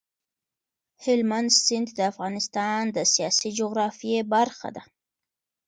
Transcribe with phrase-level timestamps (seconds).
[1.03, 4.83] هلمند سیند د افغانستان د سیاسي جغرافیې برخه ده.